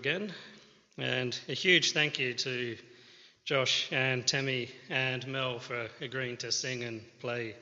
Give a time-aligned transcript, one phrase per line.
[0.00, 0.32] Again,
[0.96, 2.78] and a huge thank you to
[3.44, 7.54] Josh and Tammy and Mel for agreeing to sing and play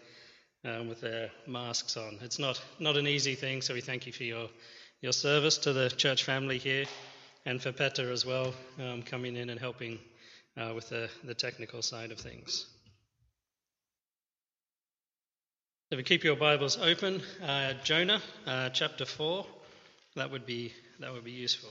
[0.65, 2.17] um, with their masks on.
[2.23, 4.47] It's not, not an easy thing, so we thank you for your,
[5.01, 6.85] your service to the church family here
[7.45, 9.99] and for Petter as well, um, coming in and helping
[10.57, 12.67] uh, with the, the technical side of things.
[15.91, 19.45] If you keep your Bibles open, uh, Jonah uh, chapter 4,
[20.15, 21.71] that would be, that would be useful.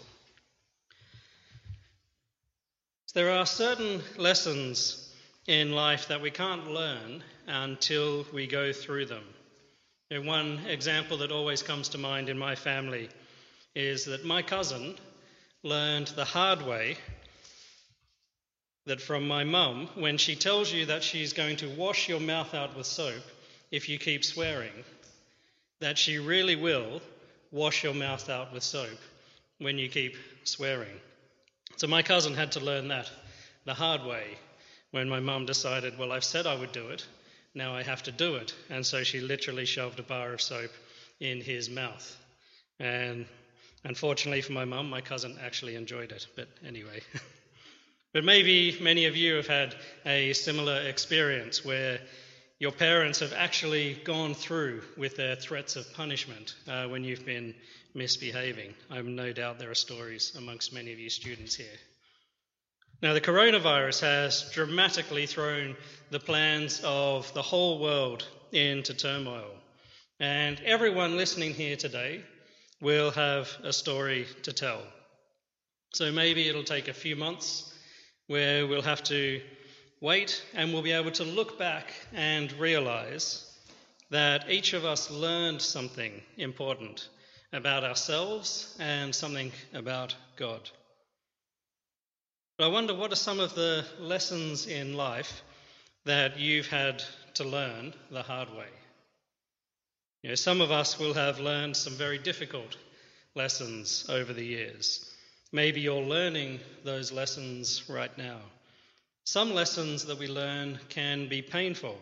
[3.14, 5.10] There are certain lessons
[5.48, 9.24] in life that we can't learn until we go through them.
[10.12, 13.10] And one example that always comes to mind in my family
[13.74, 14.96] is that my cousin
[15.64, 16.98] learned the hard way
[18.86, 22.54] that from my mum, when she tells you that she's going to wash your mouth
[22.54, 23.24] out with soap
[23.72, 24.84] if you keep swearing,
[25.80, 27.02] that she really will
[27.52, 28.98] wash your mouth out with soap
[29.60, 31.00] when you keep swearing.
[31.76, 33.12] So my cousin had to learn that
[33.66, 34.38] the hard way
[34.92, 37.06] when my mum decided, well, I've said I would do it,
[37.54, 38.54] now I have to do it.
[38.70, 40.72] And so she literally shoved a bar of soap
[41.20, 42.18] in his mouth.
[42.80, 43.26] And
[43.84, 46.26] unfortunately for my mum, my cousin actually enjoyed it.
[46.36, 47.02] But anyway.
[48.14, 52.00] but maybe many of you have had a similar experience where
[52.60, 57.54] your parents have actually gone through with their threats of punishment uh, when you've been
[57.98, 58.76] misbehaving.
[58.92, 61.80] I have no doubt there are stories amongst many of you students here.
[63.02, 65.76] Now, the coronavirus has dramatically thrown
[66.12, 69.52] the plans of the whole world into turmoil.
[70.20, 72.24] And everyone listening here today
[72.82, 74.82] will have a story to tell.
[75.94, 77.74] So maybe it'll take a few months
[78.28, 79.42] where we'll have to
[80.02, 83.44] wait and we'll be able to look back and realize
[84.12, 87.10] that each of us learned something important
[87.54, 90.70] about ourselves and something about God.
[92.58, 95.44] But I wonder what are some of the lessons in life
[96.06, 97.04] that you've had
[97.36, 98.68] to learn the hard way?
[100.24, 102.76] You know, some of us will have learned some very difficult
[103.36, 105.14] lessons over the years.
[105.52, 108.40] Maybe you're learning those lessons right now.
[109.26, 111.98] Some lessons that we learn can be painful.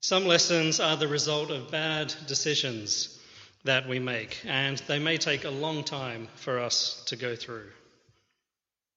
[0.00, 3.19] Some lessons are the result of bad decisions
[3.64, 7.68] that we make, and they may take a long time for us to go through.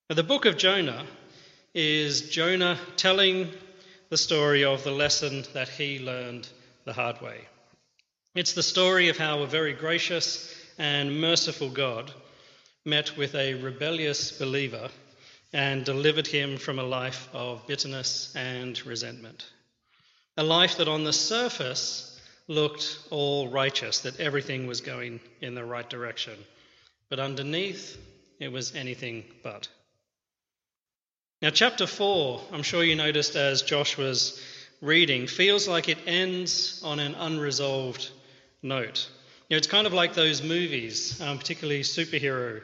[0.10, 1.06] Now, the book of Jonah
[1.74, 3.50] is Jonah telling
[4.10, 6.48] the story of the lesson that he learned
[6.86, 7.42] the hard way.
[8.36, 12.12] It's the story of how a very gracious and merciful God
[12.86, 14.90] met with a rebellious believer
[15.54, 19.46] and delivered him from a life of bitterness and resentment.
[20.38, 22.13] A life that on the surface
[22.48, 26.38] looked all righteous, that everything was going in the right direction.
[27.10, 27.98] But underneath,
[28.40, 29.68] it was anything but.
[31.42, 34.42] Now, chapter 4, I'm sure you noticed as Josh was
[34.82, 38.10] reading, feels like it ends on an unresolved
[38.62, 39.10] note.
[39.50, 42.62] You know, it's kind of like those movies, um, particularly superhero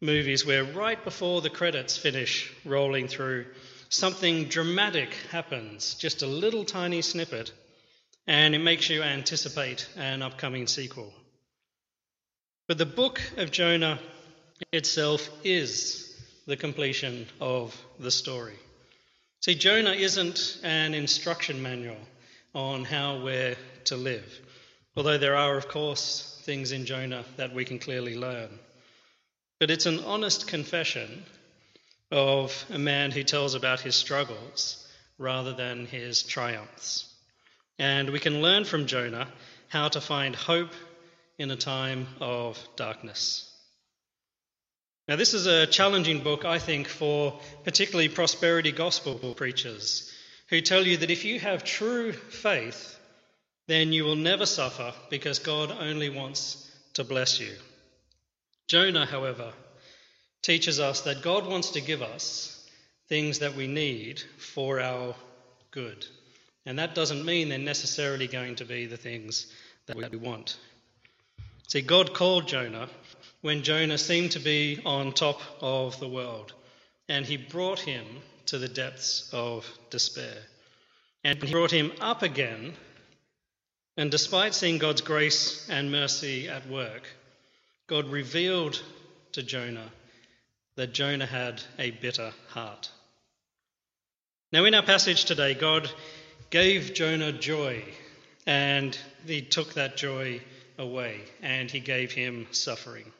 [0.00, 3.46] movies, where right before the credits finish rolling through,
[3.88, 7.52] something dramatic happens, just a little tiny snippet,
[8.26, 11.12] and it makes you anticipate an upcoming sequel.
[12.68, 13.98] But the book of Jonah
[14.72, 16.06] itself is
[16.46, 18.56] the completion of the story.
[19.40, 21.96] See, Jonah isn't an instruction manual
[22.54, 24.40] on how we're to live,
[24.96, 28.50] although there are, of course, things in Jonah that we can clearly learn.
[29.58, 31.24] But it's an honest confession
[32.10, 34.86] of a man who tells about his struggles
[35.18, 37.09] rather than his triumphs.
[37.80, 39.26] And we can learn from Jonah
[39.68, 40.74] how to find hope
[41.38, 43.50] in a time of darkness.
[45.08, 50.12] Now, this is a challenging book, I think, for particularly prosperity gospel preachers
[50.50, 52.98] who tell you that if you have true faith,
[53.66, 57.54] then you will never suffer because God only wants to bless you.
[58.68, 59.54] Jonah, however,
[60.42, 62.62] teaches us that God wants to give us
[63.08, 65.14] things that we need for our
[65.70, 66.04] good.
[66.66, 69.46] And that doesn't mean they're necessarily going to be the things
[69.86, 70.58] that we want.
[71.68, 72.88] See, God called Jonah
[73.40, 76.52] when Jonah seemed to be on top of the world,
[77.08, 78.04] and he brought him
[78.46, 80.36] to the depths of despair.
[81.24, 82.74] And he brought him up again,
[83.96, 87.06] and despite seeing God's grace and mercy at work,
[87.86, 88.82] God revealed
[89.32, 89.90] to Jonah
[90.76, 92.90] that Jonah had a bitter heart.
[94.52, 95.90] Now, in our passage today, God
[96.50, 97.82] gave Jonah joy,
[98.46, 100.40] and he took that joy
[100.78, 103.10] away, and he gave him suffering.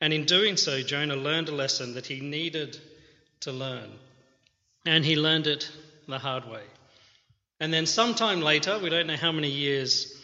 [0.00, 2.78] And in doing so, Jonah learned a lesson that he needed
[3.40, 3.90] to learn.
[4.84, 5.70] And he learned it
[6.06, 6.62] the hard way.
[7.60, 10.14] And then, sometime later, we don't know how many years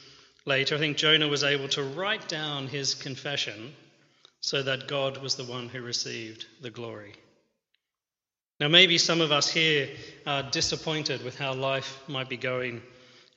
[0.44, 3.75] later, I think Jonah was able to write down his confession
[4.40, 7.14] so that God was the one who received the glory.
[8.61, 9.88] Now, maybe some of us here
[10.27, 12.83] are disappointed with how life might be going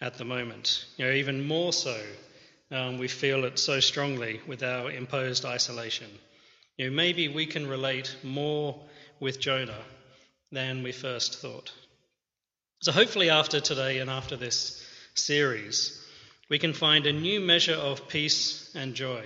[0.02, 0.86] at the moment.
[0.98, 2.00] You know, even more so,
[2.72, 6.10] um, we feel it so strongly with our imposed isolation.
[6.78, 8.80] You know, maybe we can relate more
[9.20, 9.84] with Jonah
[10.52, 11.72] than we first thought.
[12.82, 14.86] So, hopefully, after today and after this
[15.16, 16.02] series,
[16.50, 19.26] we can find a new measure of peace and joy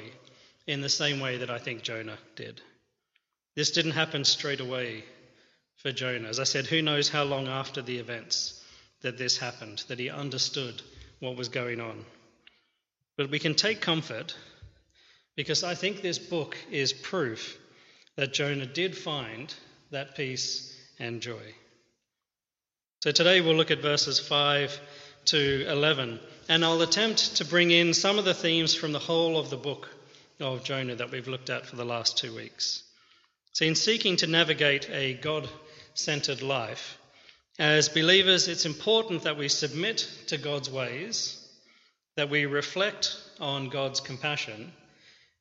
[0.67, 2.61] in the same way that I think Jonah did.
[3.55, 5.03] This didn't happen straight away
[5.79, 6.27] for Jonah.
[6.27, 8.61] As I said, who knows how long after the events
[9.01, 10.81] that this happened, that he understood
[11.19, 12.05] what was going on.
[13.17, 14.35] But we can take comfort
[15.35, 17.57] because I think this book is proof
[18.17, 19.53] that Jonah did find
[19.91, 21.53] that peace and joy.
[23.01, 24.77] So today we'll look at verses 5
[25.25, 29.37] to 11, and I'll attempt to bring in some of the themes from the whole
[29.37, 29.89] of the book
[30.41, 32.83] of Jonah that we've looked at for the last two weeks.
[33.53, 35.49] So, in seeking to navigate a God
[35.93, 36.99] centered life,
[37.59, 41.45] as believers, it's important that we submit to God's ways,
[42.15, 44.71] that we reflect on God's compassion,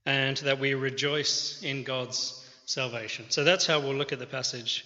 [0.05, 3.27] and that we rejoice in God's salvation.
[3.29, 4.85] So, that's how we'll look at the passage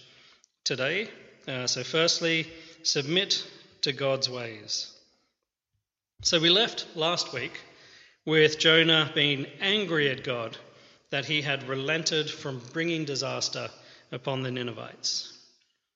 [0.63, 1.09] today.
[1.47, 2.45] Uh, so, firstly,
[2.83, 3.43] submit
[3.81, 4.91] to God's ways.
[6.21, 7.59] So, we left last week
[8.25, 10.55] with Jonah being angry at God
[11.09, 13.71] that he had relented from bringing disaster
[14.11, 15.32] upon the Ninevites.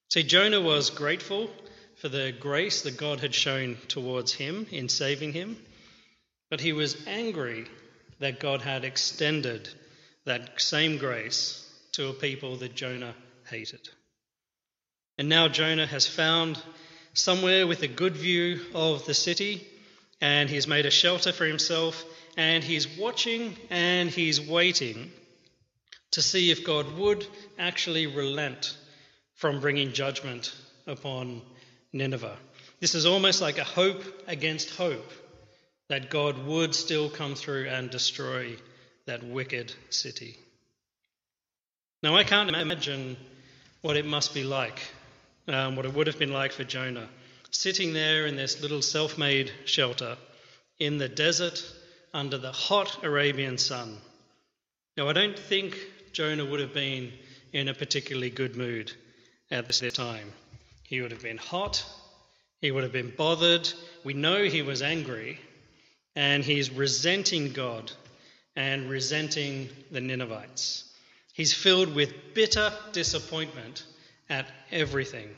[0.10, 1.50] See, Jonah was grateful
[1.98, 5.58] for the grace that God had shown towards him in saving him,
[6.50, 7.66] but he was angry
[8.20, 9.68] that God had extended
[10.26, 13.16] that same grace to a people that Jonah
[13.50, 13.90] hated.
[15.18, 16.62] And now Jonah has found
[17.14, 19.68] somewhere with a good view of the city,
[20.22, 22.06] and he's made a shelter for himself,
[22.38, 25.12] and he's watching and he's waiting
[26.12, 27.26] to see if God would
[27.58, 28.78] actually relent
[29.38, 30.54] from bringing judgment
[30.86, 31.42] upon
[31.94, 32.38] Nineveh.
[32.80, 35.12] This is almost like a hope against hope
[35.90, 38.56] that God would still come through and destroy
[39.06, 40.38] that wicked city.
[42.04, 43.18] Now, I can't imagine
[43.82, 44.80] what it must be like
[45.48, 47.08] um, what it would have been like for Jonah,
[47.52, 50.18] sitting there in this little self made shelter
[50.80, 51.64] in the desert
[52.14, 53.98] under the hot Arabian sun.
[54.96, 55.78] Now, I don't think
[56.12, 57.14] Jonah would have been
[57.54, 58.92] in a particularly good mood
[59.52, 60.32] at this time.
[60.84, 61.84] He would have been hot,
[62.62, 63.72] he would have been bothered.
[64.04, 65.40] We know he was angry,
[66.16, 67.92] and he's resenting God
[68.56, 70.84] and resenting the Ninevites.
[71.34, 73.86] He's filled with bitter disappointment
[74.30, 75.30] at everything.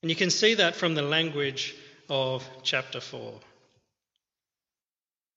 [0.00, 1.74] And you can see that from the language
[2.08, 3.34] of chapter 4.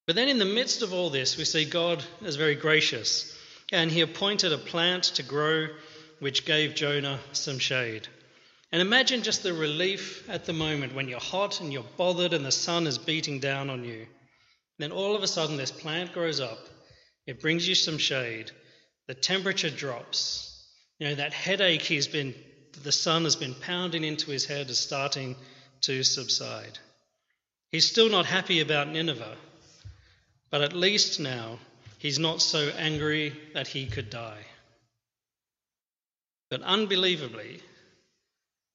[0.06, 3.38] But then, in the midst of all this, we see God as very gracious,
[3.74, 5.68] and He appointed a plant to grow
[6.19, 8.08] which gave Jonah some shade.
[8.72, 12.46] And imagine just the relief at the moment when you're hot and you're bothered and
[12.46, 14.08] the sun is beating down on you.
[14.77, 16.60] Then all of a sudden, this plant grows up,
[17.25, 18.51] it brings you some shade,
[19.08, 20.44] the temperature drops.
[21.00, 22.34] You know, that headache he's been
[22.84, 25.36] the sun has been pounding into his head is starting
[25.82, 26.77] to subside.
[27.72, 29.36] He's still not happy about Nineveh,
[30.50, 31.60] but at least now
[31.98, 34.46] he's not so angry that he could die.
[36.50, 37.62] But unbelievably,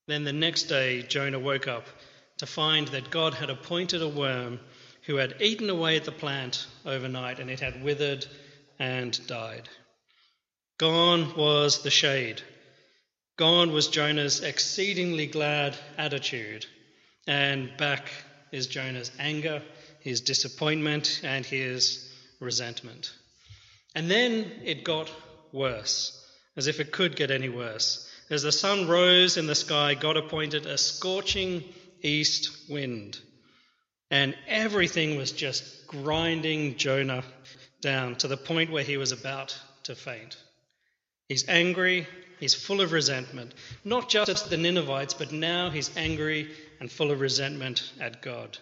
[0.07, 1.87] then the next day Jonah woke up
[2.39, 4.61] to find that God had appointed a worm
[5.03, 8.27] who had eaten away at the plant overnight and it had withered
[8.79, 9.69] and died.
[10.79, 12.43] Gone was the shade
[13.37, 16.67] Gone was Jonah's exceedingly glad attitude,
[17.27, 18.11] and back
[18.53, 19.63] is Jonah's anger,
[20.01, 23.13] his disappointment, and his resentment.
[23.95, 25.11] And then it got
[25.51, 26.22] worse,
[26.57, 28.09] as if it could get any worse.
[28.31, 31.65] As the sun rose in the sky, God appointed a scorching
[32.03, 33.19] east wind,
[34.11, 37.25] and everything was just grinding Jonah
[37.81, 40.37] down to the point where he was about to faint.
[41.29, 42.07] He's angry,
[42.43, 43.55] He's full of resentment,
[43.85, 48.59] not just at the Ninevites, but now he's angry and full of resentment at God.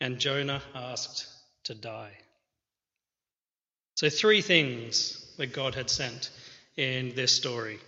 [0.00, 1.26] And Jonah asked
[1.64, 2.12] to die.
[3.96, 6.30] So, three things that God had sent
[6.78, 7.78] in this story.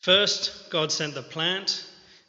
[0.00, 1.84] First, God sent the plant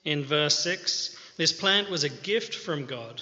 [0.06, 1.16] in verse 6.
[1.36, 3.22] This plant was a gift from God,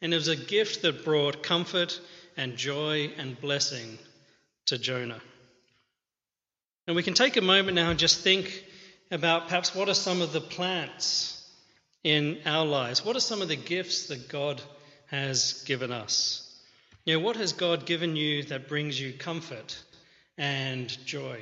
[0.00, 2.00] and it was a gift that brought comfort
[2.36, 3.98] and joy and blessing
[4.66, 5.20] to Jonah.
[6.86, 8.64] And we can take a moment now and just think
[9.10, 11.36] about perhaps what are some of the plants
[12.04, 13.04] in our lives?
[13.04, 14.62] What are some of the gifts that God
[15.08, 16.46] has given us?
[17.04, 19.76] You know, what has God given you that brings you comfort
[20.38, 21.40] and joy?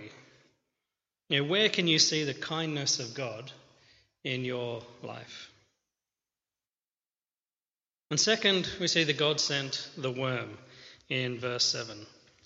[1.28, 3.52] You know, where can you see the kindness of God
[4.24, 5.50] in your life?
[8.10, 10.56] And second, we see that God sent the worm
[11.10, 11.98] in verse 7.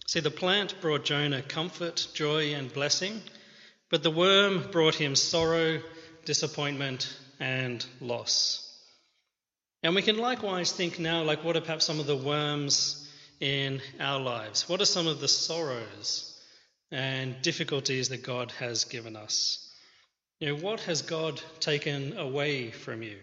[0.08, 3.20] See, the plant brought Jonah comfort, joy, and blessing,
[3.88, 5.80] but the worm brought him sorrow,
[6.24, 8.68] disappointment, and loss.
[9.84, 13.08] And we can likewise think now, like, what are perhaps some of the worms
[13.38, 14.68] in our lives?
[14.68, 16.31] What are some of the sorrows
[16.92, 19.70] and difficulties that God has given us?
[20.38, 23.16] You know, what has God taken away from you?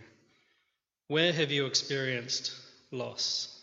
[1.08, 2.54] Where have you experienced
[2.92, 3.56] loss?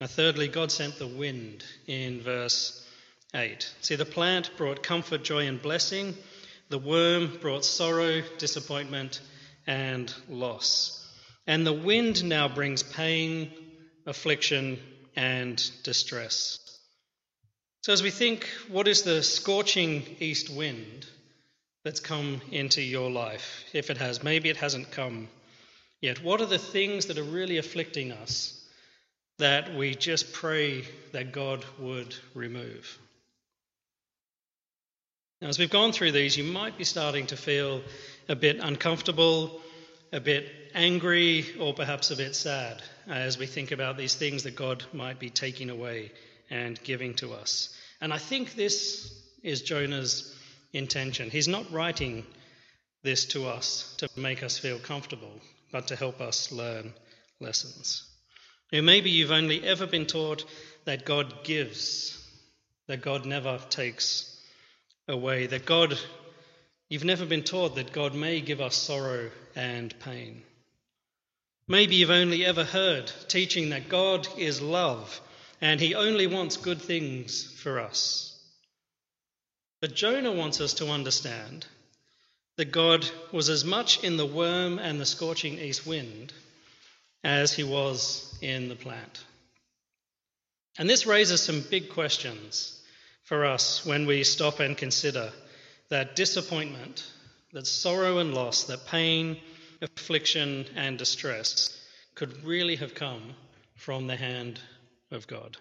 [0.00, 2.86] Now, thirdly, God sent the wind in verse
[3.34, 3.70] 8.
[3.80, 6.14] See, the plant brought comfort, joy, and blessing.
[6.68, 9.20] The worm brought sorrow, disappointment,
[9.66, 11.00] and loss.
[11.46, 13.50] And the wind now brings pain,
[14.06, 14.78] affliction,
[15.16, 16.58] and distress.
[17.82, 21.06] So, as we think, what is the scorching east wind
[21.84, 23.64] that's come into your life?
[23.72, 25.28] If it has, maybe it hasn't come
[26.00, 26.22] yet.
[26.22, 28.58] What are the things that are really afflicting us
[29.38, 32.98] that we just pray that God would remove?
[35.42, 37.82] Now, as we've gone through these, you might be starting to feel
[38.30, 39.60] a bit uncomfortable,
[40.10, 44.56] a bit angry, or perhaps a bit sad as we think about these things that
[44.56, 46.12] God might be taking away
[46.50, 47.74] and giving to us.
[48.00, 49.12] And I think this
[49.42, 50.34] is Jonah's
[50.72, 51.30] intention.
[51.30, 52.26] He's not writing
[53.02, 55.40] this to us to make us feel comfortable,
[55.70, 56.92] but to help us learn
[57.40, 58.02] lessons.
[58.72, 60.44] Now, maybe you've only ever been taught
[60.84, 62.18] that God gives,
[62.88, 64.30] that God never takes
[65.06, 65.96] away, that God,
[66.88, 70.42] you've never been taught that God may give us sorrow and pain.
[71.66, 75.20] Maybe you've only ever heard teaching that God is love
[75.60, 78.38] and he only wants good things for us.
[79.80, 81.66] But Jonah wants us to understand
[82.56, 86.32] that God was as much in the worm and the scorching east wind
[87.22, 89.24] as he was in the plant.
[90.78, 92.78] And this raises some big questions
[93.22, 95.32] for us when we stop and consider
[95.88, 97.10] that disappointment,
[97.52, 99.38] that sorrow and loss, that pain,
[99.84, 101.78] affliction, and distress
[102.14, 103.34] could really have come
[103.76, 104.60] from the hand
[105.10, 105.56] of God.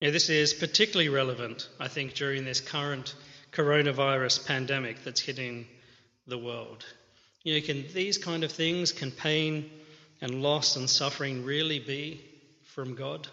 [0.00, 3.14] Now, this is particularly relevant, I think, during this current
[3.52, 5.66] coronavirus pandemic that's hitting
[6.26, 6.84] the world.
[7.42, 9.70] You know, can these kind of things, can pain
[10.20, 12.20] and loss and suffering really be
[12.62, 13.26] from God?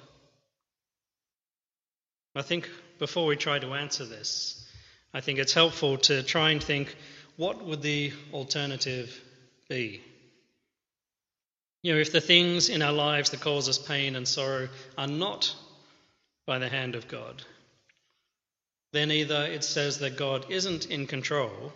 [2.35, 2.69] I think
[2.99, 4.67] before we try to answer this,
[5.13, 6.95] I think it's helpful to try and think
[7.37, 9.21] what would the alternative
[9.69, 10.01] be?
[11.83, 15.07] You know, if the things in our lives that cause us pain and sorrow are
[15.07, 15.55] not
[16.45, 17.43] by the hand of God,
[18.91, 21.73] then either it says that God isn't in control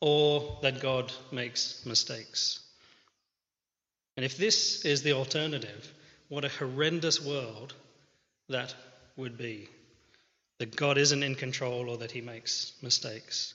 [0.00, 2.60] or that God makes mistakes.
[4.16, 5.94] And if this is the alternative,
[6.28, 7.74] what a horrendous world
[8.48, 8.74] that
[9.16, 9.68] would be
[10.58, 13.54] that God isn't in control or that he makes mistakes.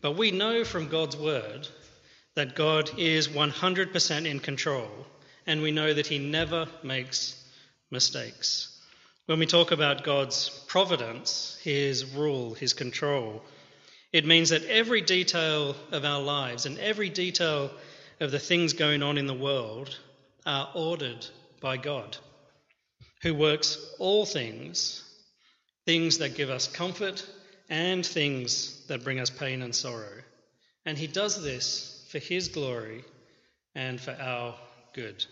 [0.00, 1.68] But we know from God's word
[2.34, 4.88] that God is 100% in control,
[5.46, 7.42] and we know that he never makes
[7.90, 8.68] mistakes.
[9.26, 13.42] When we talk about God's providence, his rule, his control,
[14.12, 17.70] it means that every detail of our lives and every detail
[18.20, 19.98] of the things going on in the world
[20.44, 21.26] are ordered
[21.60, 22.16] by God,
[23.22, 25.04] who works all things
[25.84, 27.26] things that give us comfort
[27.68, 30.22] and things that bring us pain and sorrow.
[30.84, 33.02] And he does this for his glory
[33.74, 34.54] and for our
[34.92, 35.24] good.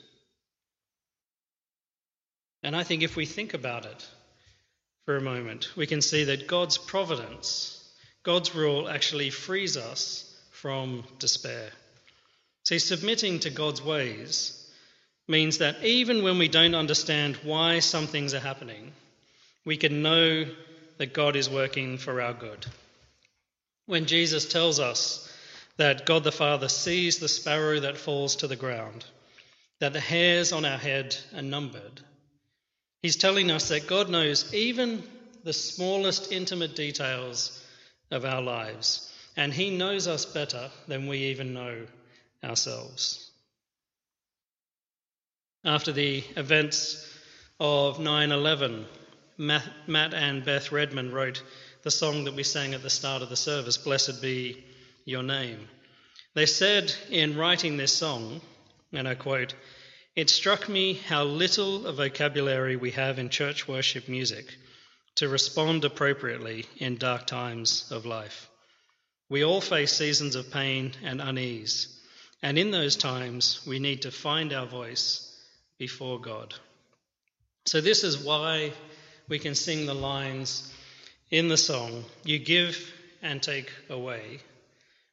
[2.62, 4.08] And I think if we think about it
[5.04, 7.86] for a moment, we can see that God's providence,
[8.22, 11.68] God's rule, actually frees us from despair.
[12.64, 14.56] See, submitting to God's ways
[15.28, 18.92] means that even when we don't understand why some things are happening,
[19.66, 20.46] we can know
[20.96, 22.64] that God is working for our good.
[23.84, 25.29] When Jesus tells us
[25.80, 29.02] that God the Father sees the sparrow that falls to the ground,
[29.78, 32.02] that the hairs on our head are numbered,
[33.00, 35.02] he's telling us that God knows even
[35.42, 37.64] the smallest intimate details
[38.10, 41.86] of our lives, and he knows us better than we even know
[42.44, 43.30] ourselves.
[45.64, 47.10] After the events
[47.58, 48.84] of 9 11,
[49.38, 51.42] Matt, and Beth Redman wrote
[51.84, 54.62] the song that we sang at the start of the service, Blessed Be
[55.04, 55.68] Your Name.
[56.34, 58.40] They said in writing this song,
[58.92, 59.54] and I quote,
[60.14, 64.54] It struck me how little a vocabulary we have in church worship music
[65.16, 68.48] to respond appropriately in dark times of life.
[69.28, 71.98] We all face seasons of pain and unease,
[72.42, 75.34] and in those times we need to find our voice
[75.78, 76.54] before God.
[77.66, 78.72] So, this is why
[79.28, 80.72] we can sing the lines
[81.30, 82.92] in the song You give
[83.22, 84.40] and take away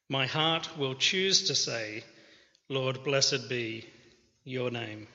[0.10, 2.04] my heart will choose to say,
[2.70, 3.86] Lord, blessed be
[4.44, 5.08] your name.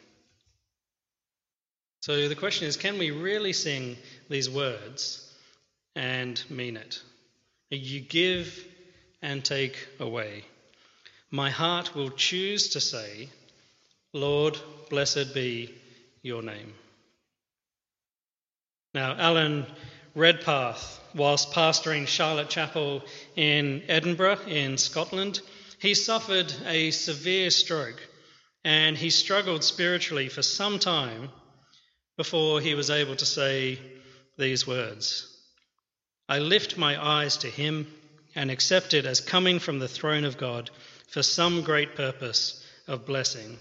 [2.00, 3.96] So the question is can we really sing
[4.28, 5.32] these words
[5.94, 7.00] and mean it?
[7.70, 8.66] You give
[9.22, 10.44] and take away.
[11.30, 13.28] My heart will choose to say,
[14.12, 14.58] Lord,
[14.90, 15.75] blessed be
[16.22, 16.75] your name.
[18.92, 19.64] Now, Alan
[20.14, 23.02] Redpath, whilst pastoring Charlotte Chapel
[23.35, 25.40] in Edinburgh, in Scotland,
[25.78, 28.00] he suffered a severe stroke
[28.64, 31.31] and he struggled spiritually for some time
[32.16, 33.78] before he was able to say
[34.38, 35.28] these words
[36.28, 37.92] I lift my eyes to him
[38.35, 40.71] and accept it as coming from the throne of God
[41.09, 43.59] for some great purpose of blessing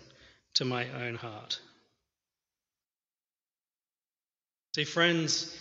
[0.56, 1.60] to my own heart.
[4.76, 5.54] See, friends,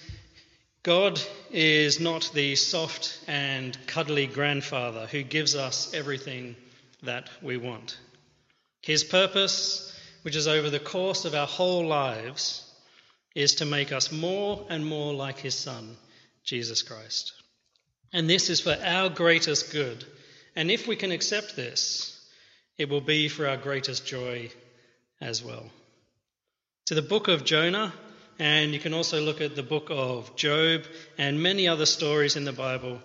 [0.83, 1.21] God
[1.51, 6.57] is not the soft and cuddly grandfather who gives us everything
[7.03, 7.99] that we want.
[8.81, 12.65] His purpose, which is over the course of our whole lives,
[13.35, 15.97] is to make us more and more like his Son,
[16.45, 17.35] Jesus Christ.
[18.13, 20.03] And this is for our greatest good.
[20.57, 22.27] And if we can accept this,
[22.79, 24.51] it will be for our greatest joy
[25.21, 25.71] as well.
[26.87, 27.93] To the book of Jonah
[28.41, 30.85] and you can also look at the book of Job
[31.19, 32.99] and many other stories in the Bible.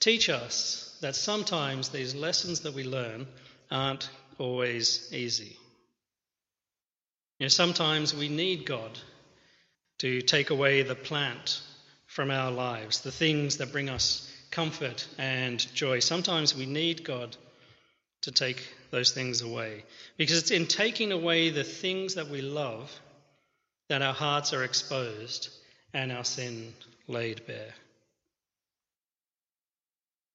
[0.00, 3.26] Teach us that sometimes these lessons that we learn
[3.70, 4.08] aren't
[4.38, 5.58] always easy.
[7.38, 8.98] You know, sometimes we need God
[9.98, 11.60] to take away the plant
[12.06, 15.98] from our lives, the things that bring us comfort and joy.
[15.98, 17.36] Sometimes we need God
[18.22, 19.84] to take those things away.
[20.16, 22.90] Because it's in taking away the things that we love
[23.92, 25.50] that our hearts are exposed
[25.92, 26.72] and our sin
[27.08, 27.74] laid bare.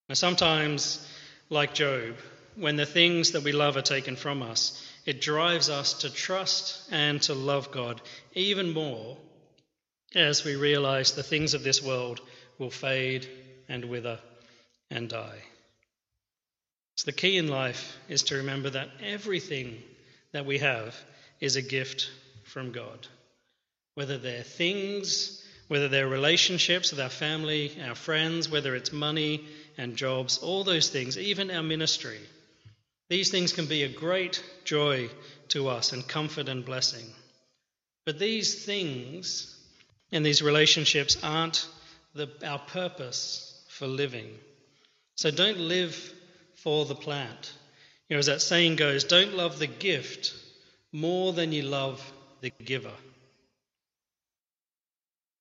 [0.08, 1.04] Now, sometimes,
[1.50, 2.18] like Job,
[2.56, 6.88] when the things that we love are taken from us, it drives us to trust
[6.92, 8.00] and to love God
[8.36, 9.18] even more
[10.14, 12.22] as we realize the things of this world
[12.60, 13.28] will fade
[13.68, 14.20] and wither
[14.92, 15.42] and die.
[16.98, 19.82] So, the key in life is to remember that everything
[20.32, 20.96] that we have
[21.40, 22.12] is a gift
[22.44, 23.08] from God
[23.98, 29.44] whether they're things, whether they're relationships with our family, our friends, whether it's money
[29.76, 32.20] and jobs, all those things, even our ministry.
[33.10, 35.10] These things can be a great joy
[35.48, 37.08] to us and comfort and blessing.
[38.06, 39.58] But these things
[40.12, 41.68] and these relationships aren't
[42.14, 44.30] the, our purpose for living.
[45.16, 45.96] So don't live
[46.54, 47.52] for the plant.
[48.10, 50.36] You know, as that saying goes, don't love the gift
[50.92, 52.00] more than you love
[52.42, 52.94] the giver.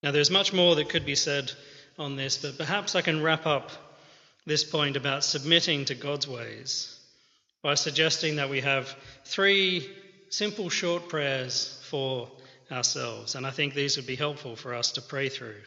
[0.02, 1.50] Now, there's much more that could be said
[1.98, 3.70] on this, but perhaps I can wrap up
[4.44, 6.98] this point about submitting to God's ways
[7.62, 9.90] by suggesting that we have three
[10.28, 12.30] simple short prayers for
[12.70, 15.60] ourselves, and I think these would be helpful for us to pray through.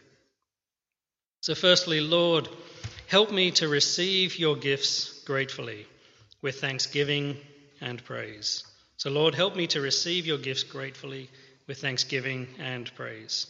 [1.42, 2.48] So, firstly, Lord,
[3.08, 5.88] help me to receive your gifts gratefully
[6.42, 7.38] with thanksgiving
[7.82, 8.66] and praise.
[8.98, 11.30] So, Lord, help me to receive your gifts gratefully
[11.68, 13.48] with thanksgiving and praise.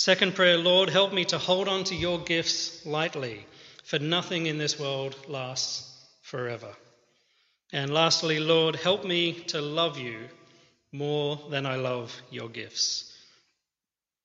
[0.00, 3.44] Second prayer, Lord, help me to hold on to your gifts lightly,
[3.84, 6.74] for nothing in this world lasts forever.
[7.70, 10.20] And lastly, Lord, help me to love you
[10.90, 13.14] more than I love your gifts.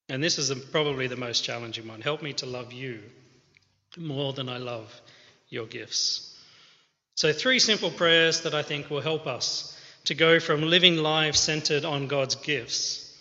[0.07, 1.99] And this is probably the most challenging one.
[1.99, 3.01] Help me to love you
[3.97, 4.89] more than I love
[5.49, 6.39] your gifts.
[7.15, 11.41] So, three simple prayers that I think will help us to go from living lives
[11.41, 13.13] centered on God's gifts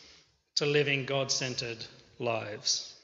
[0.54, 1.84] to living God centered
[2.24, 2.94] lives.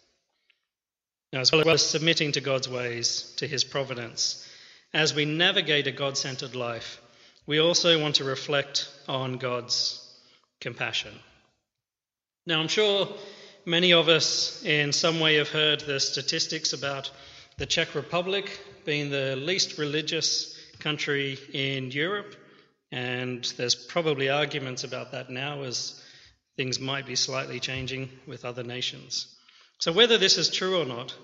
[1.32, 4.46] Now, as well as submitting to God's ways, to his providence,
[4.92, 7.00] as we navigate a God centered life,
[7.46, 10.04] we also want to reflect on God's
[10.60, 11.14] compassion.
[12.46, 13.08] Now, I'm sure
[13.64, 17.10] many of us in some way have heard the statistics about
[17.58, 22.34] the Czech Republic being the least religious country in Europe,
[22.90, 26.02] and there's probably arguments about that now as
[26.56, 29.26] things might be slightly changing with other nations.
[29.78, 31.14] So, whether this is true or not,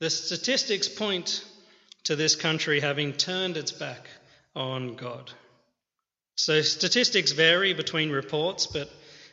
[0.00, 1.44] the statistics point
[2.04, 4.08] to this country having turned its back
[4.54, 5.30] on God.
[6.36, 8.90] So, statistics vary between reports, but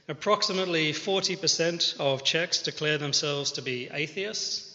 [0.07, 4.67] approximately 40% of Czechs declare themselves to be atheists.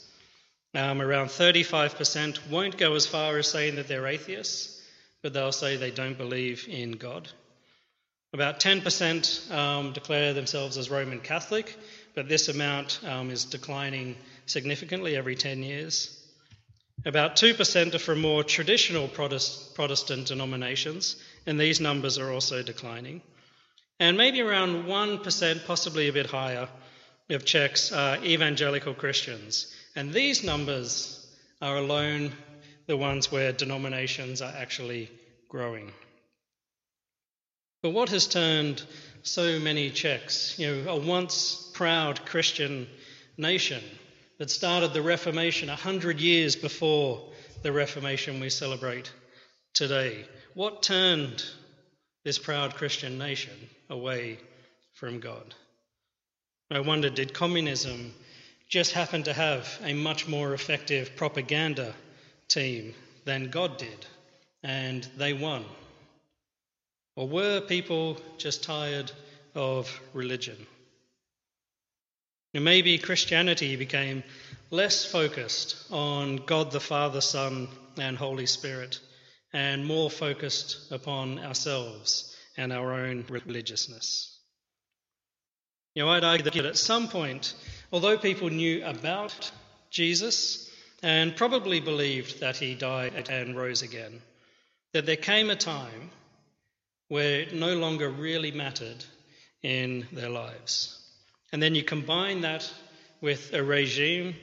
[0.74, 4.82] Um, around 35% won't go as far as saying that they're atheists,
[5.22, 7.28] but they'll say they don't believe in God.
[8.36, 11.74] About 10% um, declare themselves as Roman Catholic,
[12.14, 16.22] but this amount um, is declining significantly every 10 years.
[17.06, 23.22] About 2% are from more traditional Protestant denominations, and these numbers are also declining.
[23.98, 26.68] And maybe around 1%, possibly a bit higher,
[27.30, 29.74] of Czechs are evangelical Christians.
[29.94, 31.26] And these numbers
[31.62, 32.32] are alone
[32.86, 35.10] the ones where denominations are actually
[35.48, 35.90] growing.
[37.86, 38.82] But what has turned
[39.22, 42.88] so many Czechs, you know, a once proud Christian
[43.38, 43.80] nation
[44.38, 47.22] that started the Reformation a hundred years before
[47.62, 49.12] the Reformation we celebrate
[49.72, 51.44] today, what turned
[52.24, 53.54] this proud Christian nation
[53.88, 54.40] away
[54.94, 55.54] from God?
[56.72, 58.12] I wonder, did communism
[58.68, 61.94] just happen to have a much more effective propaganda
[62.48, 64.06] team than God did,
[64.64, 65.64] and they won?
[67.16, 69.10] Or were people just tired
[69.54, 70.66] of religion?
[72.54, 74.22] And maybe Christianity became
[74.70, 79.00] less focused on God the Father, Son, and Holy Spirit,
[79.52, 84.38] and more focused upon ourselves and our own religiousness.
[85.94, 87.54] You know, I'd argue that at some point,
[87.90, 89.50] although people knew about
[89.90, 90.70] Jesus
[91.02, 94.20] and probably believed that he died and rose again,
[94.92, 96.10] that there came a time
[97.08, 99.04] where it no longer really mattered
[99.62, 100.98] in their lives.
[101.52, 102.70] And then you combine that
[103.20, 104.34] with a regime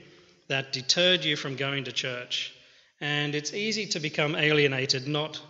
[0.47, 2.54] that deterred you from going to church,
[3.02, 5.41] and it's easy to become alienated not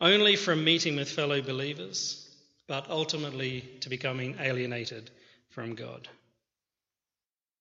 [0.00, 2.28] only from meeting with fellow believers,
[2.66, 5.10] but ultimately to becoming alienated
[5.50, 6.08] from God.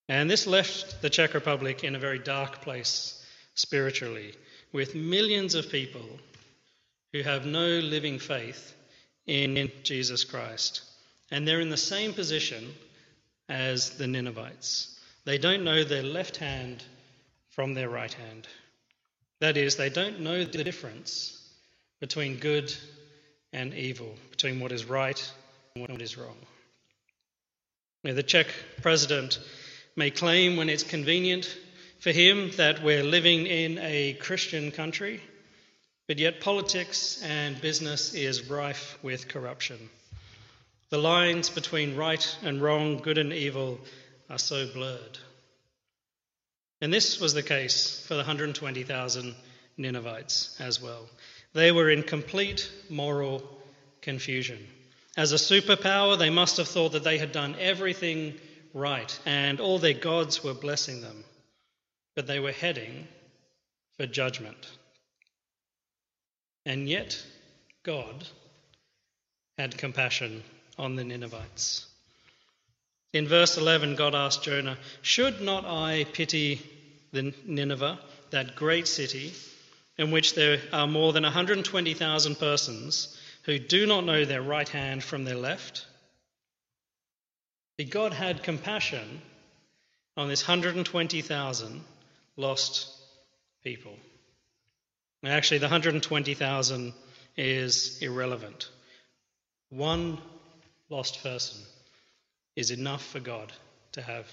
[0.10, 3.24] And this left the Czech Republic in a very dark place
[3.56, 4.34] spiritually,
[4.72, 6.20] with millions of people
[7.12, 8.76] who have no living faith
[9.26, 10.82] in Jesus Christ.
[11.32, 12.74] And they're in the same position
[13.50, 15.00] as the Ninevites.
[15.26, 16.84] They don't know their left hand
[17.52, 18.48] from their right hand.
[19.40, 21.40] That is, they don't know the difference
[22.00, 22.74] between good
[23.52, 25.32] and evil, between what is right
[25.76, 26.38] and what is wrong.
[28.04, 28.48] Now, the Czech
[28.82, 29.40] president
[29.96, 31.56] may claim when it's convenient
[32.00, 35.22] for him that we're living in a Christian country
[36.08, 39.90] but yet, politics and business is rife with corruption.
[40.90, 43.80] The lines between right and wrong, good and evil,
[44.30, 45.18] are so blurred.
[46.82, 49.36] And this was the case for the 120,000
[49.78, 51.08] Ninevites as well.
[51.54, 53.42] They were in complete moral
[54.02, 54.60] confusion.
[55.16, 58.34] As a superpower, they must have thought that they had done everything
[58.74, 61.24] right and all their gods were blessing them.
[62.16, 63.08] But they were heading
[63.98, 64.68] for judgment.
[66.66, 67.22] And yet,
[67.84, 68.26] God
[69.58, 70.44] had compassion
[70.78, 71.88] on the Ninevites.
[73.12, 76.62] In verse 11, God asked Jonah, Should not I pity
[77.12, 78.00] the Nineveh,
[78.32, 79.34] that great city,
[79.98, 85.04] in which there are more than 120,000 persons who do not know their right hand
[85.04, 85.86] from their left?
[87.78, 89.22] But God had compassion
[90.18, 91.84] on this 120,000
[92.38, 92.88] lost
[93.64, 93.96] people.
[95.26, 96.94] Actually, the 120,000
[97.38, 98.70] is irrelevant.
[99.70, 100.18] One
[100.90, 101.62] lost person
[102.56, 103.52] is enough for God
[103.94, 104.28] to have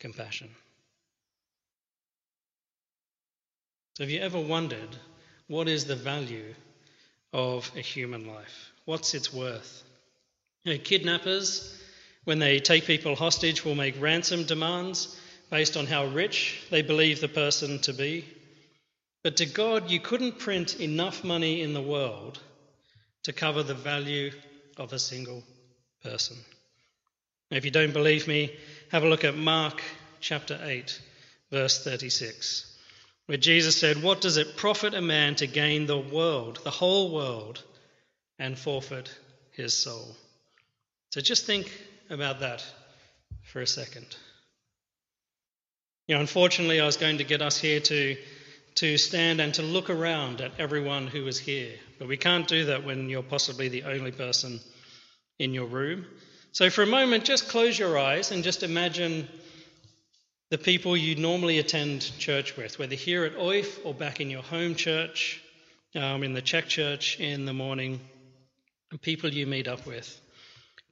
[0.00, 0.48] compassion.
[3.96, 4.96] So, have you ever wondered
[5.46, 6.54] what is the value
[7.32, 8.72] of a human life?
[8.84, 9.84] What's its worth?
[10.64, 11.78] You know, kidnappers,
[12.24, 15.18] when they take people hostage, will make ransom demands
[15.50, 18.24] based on how rich they believe the person to be.
[19.22, 22.40] But to God, you couldn't print enough money in the world
[23.22, 24.32] to cover the value
[24.76, 25.44] of a single
[26.02, 26.36] person.
[27.50, 28.56] Now, If you don't believe me,
[28.90, 29.80] have a look at Mark
[30.20, 31.00] chapter 8,
[31.50, 32.66] verse 36,
[33.26, 37.12] where Jesus said, What does it profit a man to gain the world, the whole
[37.12, 37.62] world,
[38.38, 39.14] and forfeit
[39.52, 40.16] his soul?
[41.10, 41.70] So just think
[42.10, 42.64] about that
[43.42, 44.16] for a second.
[46.08, 48.16] You know, unfortunately, I was going to get us here to
[48.76, 51.72] to stand and to look around at everyone who is here.
[51.98, 54.60] But we can't do that when you're possibly the only person
[55.38, 56.06] in your room.
[56.52, 59.28] So, for a moment, just close your eyes and just imagine
[60.50, 64.42] the people you normally attend church with, whether here at OIF or back in your
[64.42, 65.42] home church,
[65.94, 68.00] um, in the Czech church in the morning,
[68.90, 70.20] and people you meet up with.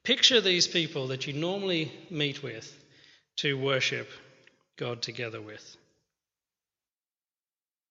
[0.03, 2.75] Picture these people that you normally meet with
[3.37, 4.09] to worship
[4.77, 5.77] God together with.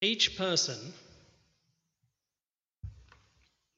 [0.03, 0.95] Each person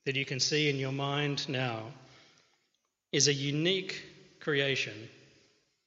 [0.05, 1.87] that you can see in your mind now
[3.13, 4.03] is a unique
[4.41, 5.09] creation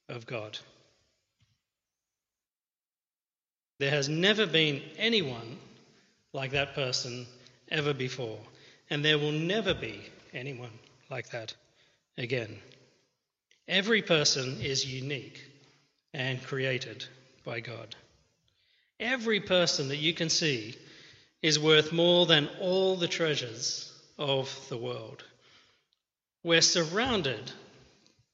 [0.08, 0.58] of God.
[3.78, 5.58] There has never been anyone
[6.32, 7.26] like that person
[7.70, 8.38] ever before,
[8.90, 10.00] and there will never be
[10.32, 10.78] anyone
[11.10, 11.54] like that
[12.16, 12.58] again.
[13.68, 15.42] Every person is unique
[16.14, 17.04] and created
[17.44, 17.94] by God.
[18.98, 20.76] Every person that you can see
[21.42, 25.22] is worth more than all the treasures of the world.
[26.42, 27.50] We're surrounded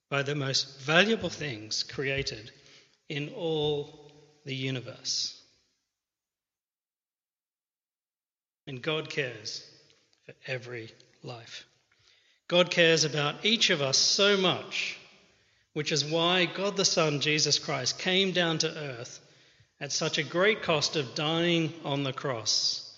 [0.09, 2.51] by the most valuable things created
[3.09, 4.13] in all
[4.45, 5.41] the universe.
[8.67, 9.69] And God cares
[10.27, 11.65] for every life.
[12.47, 14.99] God cares about each of us so much,
[15.73, 19.19] which is why God the Son, Jesus Christ, came down to earth
[19.83, 22.89] at such a great cost of dying on the cross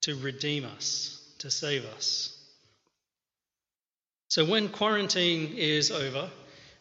[0.00, 2.32] to redeem us, to save us.
[4.28, 6.30] So when quarantine is over,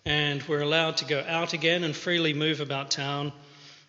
[0.06, 3.34] and we're allowed to go out again and freely move about town.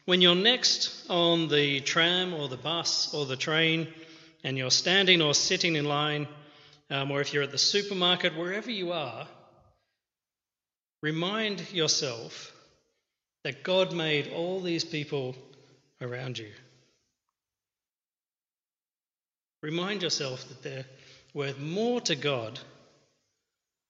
[0.06, 3.88] When you're next on the tram or the bus or the train
[4.44, 6.26] and you're standing or sitting in line,
[6.88, 9.28] um, or if you're at the supermarket, wherever you are,
[11.02, 12.55] remind yourself
[13.46, 15.36] that God made all these people
[16.00, 16.50] around you.
[19.62, 20.84] Remind yourself that they're
[21.32, 22.58] worth more to God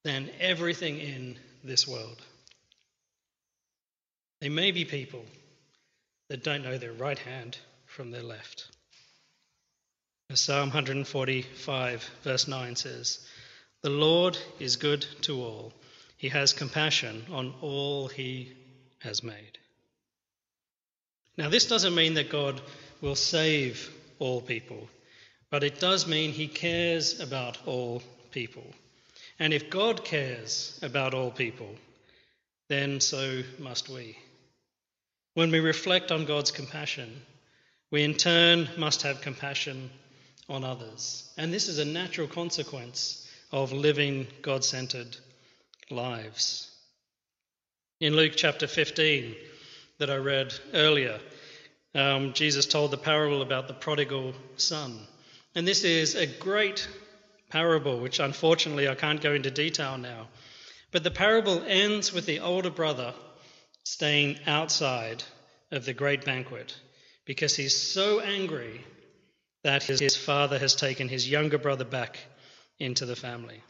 [0.04, 2.20] than everything in this world.
[4.42, 5.24] They may be people
[6.28, 8.66] that don't know their right hand from their left.
[10.34, 13.26] Psalm 145, verse 9 says,
[13.82, 15.72] The Lord is good to all.
[16.18, 18.52] He has compassion on all he
[19.00, 19.58] has made.
[21.36, 22.60] Now, this doesn't mean that God
[23.00, 24.88] will save all people,
[25.50, 28.64] but it does mean he cares about all people.
[29.38, 31.74] And if God cares about all people,
[32.68, 34.16] then so must we.
[35.34, 37.20] When we reflect on God's compassion,
[37.90, 39.90] we in turn must have compassion
[40.48, 41.30] on others.
[41.36, 45.16] And this is a natural consequence of living God centered
[45.90, 46.70] lives.
[47.98, 49.34] In Luke chapter 15,
[49.98, 51.18] that I read earlier,
[51.94, 54.98] um, Jesus told the parable about the prodigal son.
[55.54, 56.86] And this is a great
[57.48, 60.28] parable, which unfortunately I can't go into detail now.
[60.92, 63.14] But the parable ends with the older brother
[63.84, 65.24] staying outside
[65.70, 66.76] of the great banquet
[67.24, 68.84] because he's so angry
[69.64, 72.18] that his father has taken his younger brother back
[72.78, 73.62] into the family.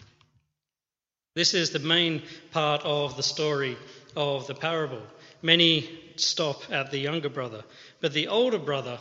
[1.36, 3.76] This is the main part of the story
[4.16, 5.02] of the parable.
[5.42, 7.62] Many stop at the younger brother,
[8.00, 8.98] but the older brother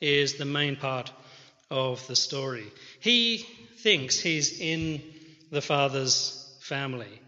[0.00, 1.12] is the main part
[1.70, 2.66] of the story.
[3.00, 3.46] He
[3.78, 5.02] thinks he's in
[5.50, 7.20] the father's family,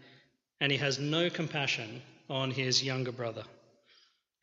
[0.61, 3.43] and he has no compassion on his younger brother.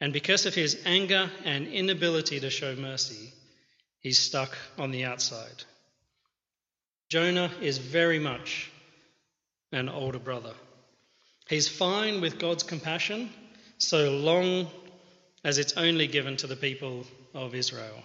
[0.01, 3.33] And because of his anger and inability to show mercy,
[4.01, 5.65] he's stuck on the outside.
[7.09, 8.71] Jonah is very much
[9.71, 10.55] an older brother.
[11.53, 13.29] He's fine with God's compassion
[13.77, 14.71] so long
[15.45, 18.03] as it's only given to the people of Israel.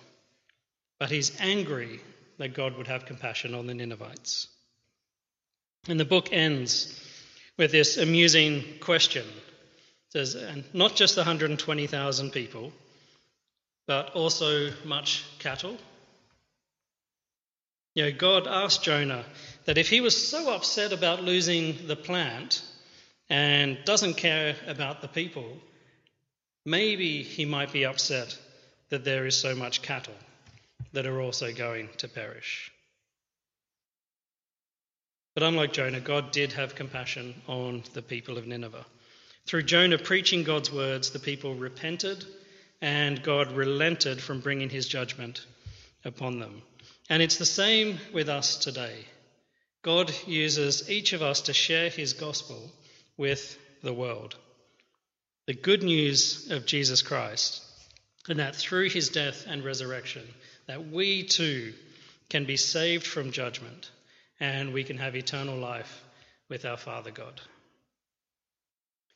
[1.00, 2.02] But he's angry
[2.40, 4.50] that God would have compassion on the Ninevites.
[5.88, 7.02] And the book ends
[7.58, 9.24] with this amusing question.
[9.26, 12.74] It says, and not just the 120,000 people,
[13.88, 15.78] but also much cattle.
[17.96, 19.24] You know, God asked Jonah
[19.64, 22.62] that if he was so upset about losing the plant
[23.30, 25.58] and doesn't care about the people,
[26.66, 28.38] maybe he might be upset
[28.90, 30.14] that there is so much cattle
[30.94, 32.72] that are also going to perish.
[35.34, 38.86] But unlike Jonah, God did have compassion on the people of Nineveh.
[39.46, 42.26] Through Jonah preaching God's words, the people repented
[42.82, 45.46] and God relented from bringing his judgment
[46.04, 46.62] upon them.
[47.10, 49.06] And it's the same with us today.
[49.84, 52.72] God uses each of us to share his gospel
[53.18, 54.36] with the world.
[55.46, 57.64] The good news of Jesus Christ,
[58.30, 60.24] and that through his death and resurrection,
[60.68, 61.74] that we too
[62.30, 63.90] can be saved from judgment
[64.40, 66.04] and we can have eternal life
[66.50, 67.42] with our Father God.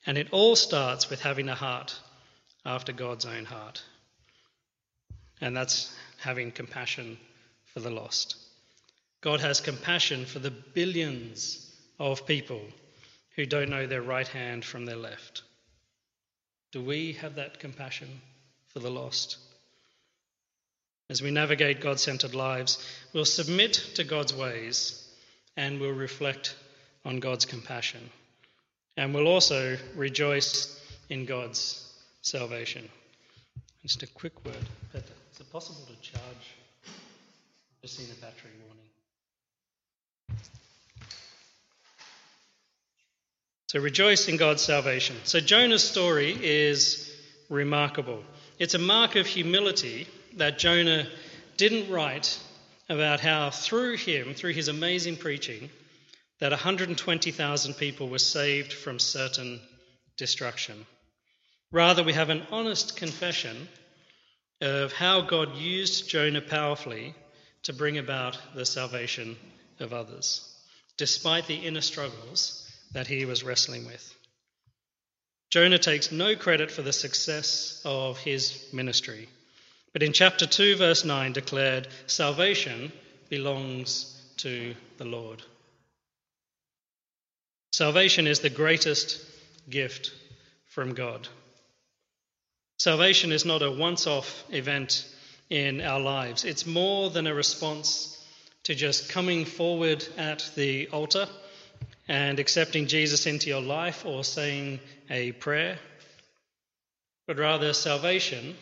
[0.05, 1.97] And it all starts with having a heart
[2.65, 3.83] after God's own heart.
[5.39, 7.17] And that's having compassion
[7.73, 8.35] for the lost.
[9.21, 12.61] God has compassion for the billions of people
[13.41, 15.41] who don't know their right hand from their left.
[16.71, 18.21] Do we have that compassion
[18.67, 19.37] for the lost?
[21.09, 22.77] As we navigate God centered lives,
[23.13, 25.03] we'll submit to God's ways
[25.57, 26.55] and we'll reflect
[27.03, 28.11] on God's compassion.
[28.95, 32.87] And we'll also rejoice in God's salvation.
[33.81, 34.67] Just a quick word.
[34.93, 36.45] Is it possible to charge?
[36.85, 38.85] I've just seen a battery warning.
[43.71, 45.15] So rejoice in God's salvation.
[45.23, 47.09] So Jonah's story is
[47.47, 48.21] remarkable.
[48.59, 51.07] It's a mark of humility that Jonah
[51.55, 52.37] didn't write
[52.89, 55.69] about how through him, through his amazing preaching,
[56.41, 59.61] that 120,000 people were saved from certain
[60.17, 60.85] destruction.
[61.71, 63.69] Rather, we have an honest confession
[64.59, 67.15] of how God used Jonah powerfully
[67.63, 69.37] to bring about the salvation
[69.79, 70.45] of others,
[70.97, 72.60] despite the inner struggles
[72.93, 74.15] that he was wrestling with.
[75.49, 79.27] Jonah takes no credit for the success of his ministry,
[79.93, 82.91] but in chapter 2, verse 9, declared, Salvation
[83.29, 85.41] belongs to the Lord.
[87.73, 89.21] Salvation is the greatest
[89.69, 90.13] gift
[90.67, 91.27] from God.
[92.79, 95.05] Salvation is not a once off event
[95.49, 98.17] in our lives, it's more than a response
[98.63, 101.27] to just coming forward at the altar
[102.11, 105.79] and accepting Jesus into your life or saying a prayer,
[107.25, 108.53] but rather salvation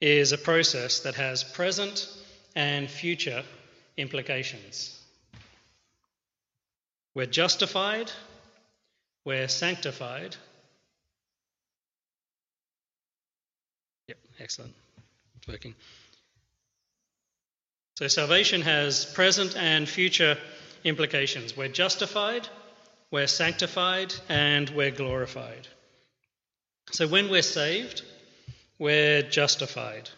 [0.00, 2.08] is a process that has present
[2.56, 3.44] and future
[3.96, 5.00] implications.
[7.14, 8.10] We're justified,
[9.24, 10.34] we're sanctified.
[14.08, 14.74] Yep, excellent.
[15.36, 15.76] It's working.
[17.98, 20.36] So salvation has present and future
[20.84, 21.56] implications.
[21.56, 22.48] We're justified,
[23.10, 25.66] we're sanctified, and we're glorified.
[26.90, 28.02] So when we're saved,
[28.78, 30.08] we're justified.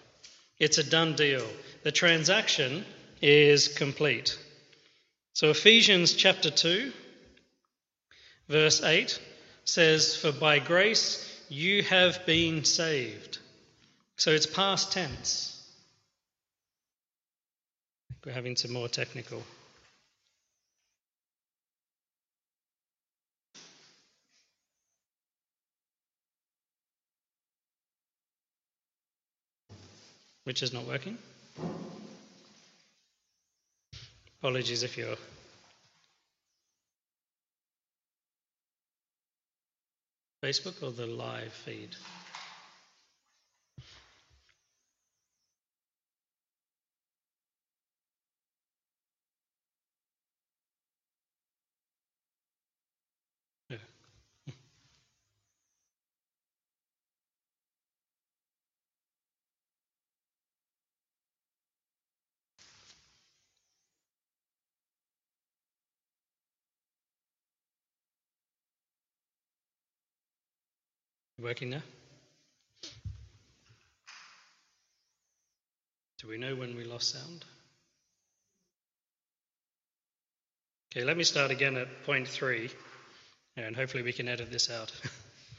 [0.58, 1.46] It's a done deal.
[1.82, 2.84] The transaction
[3.22, 4.38] is complete.
[5.32, 6.92] So Ephesians chapter 2,
[8.48, 9.18] verse 8
[9.64, 13.38] says, For by grace you have been saved.
[14.16, 15.56] So it's past tense.
[18.24, 19.42] We're having some more technical
[30.50, 31.16] which is not working.
[34.40, 35.14] Apologies if you're
[40.44, 41.94] Facebook or the live feed.
[71.42, 71.82] Working now?
[76.18, 77.46] Do we know when we lost sound?
[80.92, 82.68] Okay, let me start again at point three,
[83.56, 84.92] and hopefully we can edit this out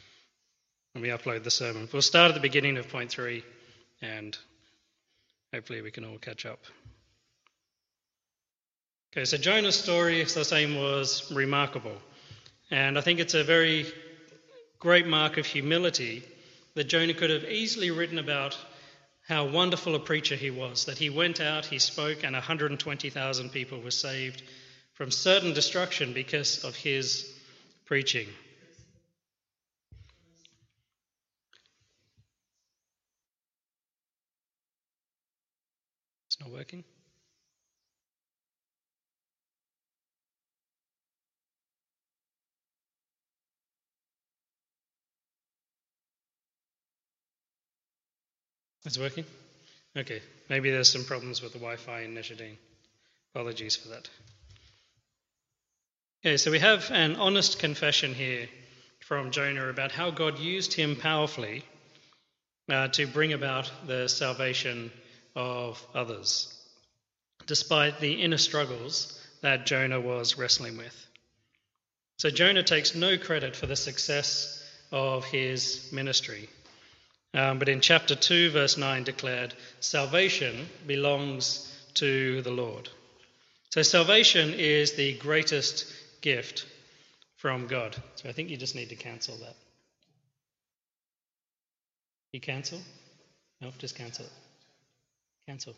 [0.94, 1.90] when we upload the sermon.
[1.92, 3.44] We'll start at the beginning of point three,
[4.04, 4.38] and
[5.52, 6.60] hopefully we can all catch up.
[9.14, 11.98] Okay, so Jonah's story, as the same, was remarkable.
[12.70, 13.92] And I think it's a very
[14.82, 16.24] great mark of humility
[16.74, 18.58] that Jonah could have easily written about
[19.28, 23.80] how wonderful a preacher he was, that he went out, he spoke, and 120,000 people
[23.80, 24.42] were saved
[24.94, 27.32] from certain destruction because of his
[27.86, 28.28] preaching.
[36.28, 36.84] It's not working.
[48.86, 49.26] It's working?
[49.96, 52.56] Okay, maybe there's some problems with the Wi Fi in Nejadin.
[53.34, 54.10] Apologies for that.
[56.24, 58.48] Okay, so we have an honest confession here
[59.00, 61.64] from Jonah about how God used him powerfully
[62.70, 64.92] uh, to bring about the salvation
[65.36, 66.54] of others,
[67.46, 71.08] despite the inner struggles that Jonah was wrestling with.
[72.18, 76.50] So Jonah takes no credit for the success of his ministry.
[77.34, 82.90] Um, but in chapter 2, verse 9, declared, Salvation belongs to the Lord.
[83.70, 85.86] So salvation is the greatest
[86.22, 86.66] gift
[87.38, 87.96] from God.
[88.16, 89.56] So I think you just need to cancel that.
[92.34, 92.80] You cancel?
[93.62, 94.32] No, just cancel it.
[95.48, 95.74] Cancel.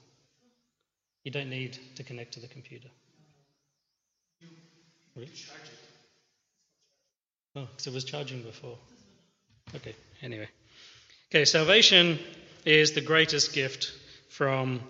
[1.24, 2.90] You don't need to connect to the computer.
[5.16, 5.30] Really?
[7.56, 8.78] Oh, because it was charging before.
[9.76, 10.50] Okay, anyway.
[11.34, 12.20] Okay, salvation
[12.64, 13.92] is the greatest gift
[14.30, 14.82] from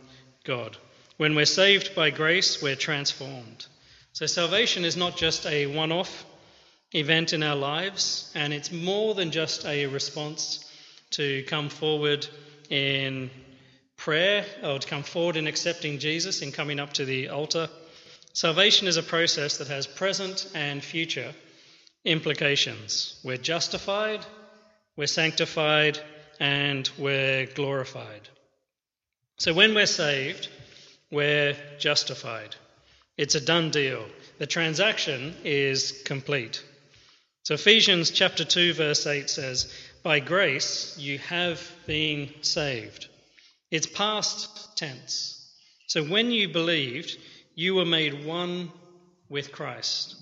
[0.43, 0.75] God.
[1.15, 3.65] When we're saved by grace, we're transformed.
[4.11, 6.25] So, salvation is not just a one off
[6.91, 10.69] event in our lives, and it's more than just a response
[11.11, 12.27] to come forward
[12.69, 13.29] in
[13.95, 17.69] prayer or to come forward in accepting Jesus in coming up to the altar.
[18.33, 21.33] Salvation is a process that has present and future
[22.03, 23.17] implications.
[23.23, 24.25] We're justified,
[24.97, 26.01] we're sanctified,
[26.39, 28.27] and we're glorified.
[29.37, 30.49] So when we're saved,
[31.11, 32.55] we're justified.
[33.17, 34.05] It's a done deal.
[34.39, 36.63] The transaction is complete.
[37.43, 39.71] So Ephesians chapter 2 verse 8 says,
[40.01, 43.07] "By grace you have been saved."
[43.69, 45.39] It's past tense.
[45.87, 47.17] So when you believed,
[47.55, 48.71] you were made one
[49.29, 50.15] with Christ.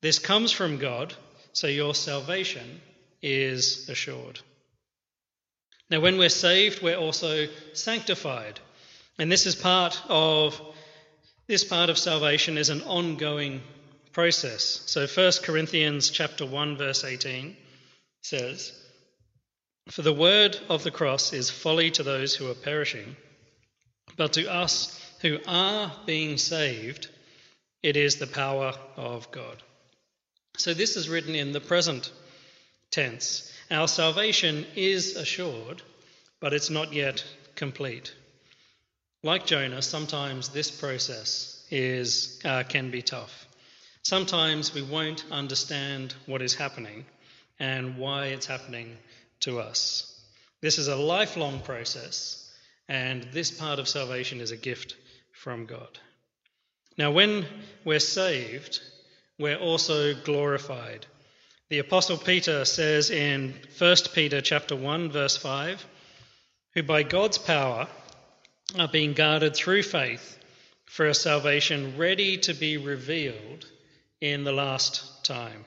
[0.00, 1.14] This comes from God,
[1.52, 2.80] so your salvation
[3.22, 4.40] is assured.
[5.88, 8.58] Now, when we're saved, we're also sanctified.
[9.18, 10.60] And this is part of
[11.46, 13.62] this part of salvation is an ongoing
[14.12, 14.82] process.
[14.86, 17.56] So 1 Corinthians chapter 1 verse 18
[18.22, 18.72] says,
[19.90, 23.16] "For the word of the cross is folly to those who are perishing,
[24.16, 27.08] but to us who are being saved,
[27.82, 29.62] it is the power of God."
[30.56, 32.10] So this is written in the present
[32.90, 33.52] tense.
[33.70, 35.82] Our salvation is assured,
[36.40, 37.24] but it's not yet
[37.56, 38.14] complete.
[39.24, 43.46] Like Jonah, sometimes this process is, uh, can be tough.
[44.02, 47.06] Sometimes we won't understand what is happening
[47.58, 48.96] and why it's happening
[49.40, 50.12] to us.
[50.60, 52.48] This is a lifelong process,
[52.88, 54.94] and this part of salvation is a gift
[55.32, 55.98] from God.
[56.96, 57.46] Now, when
[57.84, 58.80] we're saved,
[59.38, 61.04] we're also glorified.
[61.68, 65.84] The apostle Peter says in 1 Peter chapter 1 verse 5,
[66.74, 67.88] who by God's power
[68.78, 70.38] are being guarded through faith
[70.84, 73.66] for a salvation ready to be revealed
[74.20, 75.64] in the last time.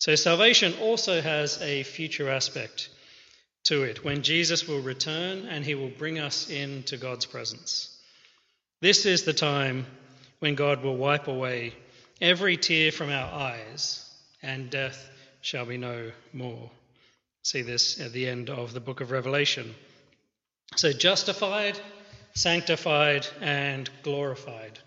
[0.00, 2.90] So salvation also has a future aspect
[3.64, 7.98] to it when Jesus will return and he will bring us into God's presence.
[8.82, 9.86] This is the time
[10.40, 11.72] when God will wipe away
[12.20, 14.05] every tear from our eyes
[14.42, 15.10] and death
[15.40, 16.70] shall be no more.
[17.42, 19.74] See this at the end of the book of Revelation.
[20.74, 21.78] So, justified,
[22.34, 24.78] sanctified, and glorified.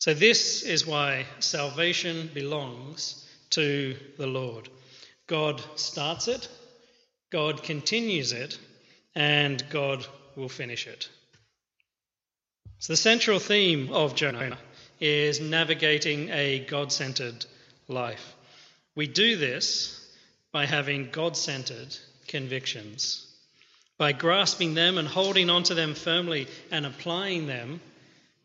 [0.00, 4.68] So, this is why salvation belongs to the Lord.
[5.28, 6.48] God starts it,
[7.30, 8.58] God continues it,
[9.14, 10.04] and God
[10.34, 11.08] will finish it.
[12.80, 14.58] So, the central theme of Jonah
[15.00, 17.46] is navigating a God centered
[17.86, 18.34] life.
[18.94, 19.94] We do this
[20.52, 23.26] by having God centered convictions,
[23.96, 27.80] by grasping them and holding onto them firmly and applying them